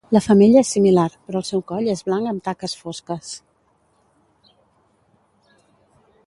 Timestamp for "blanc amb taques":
2.07-2.75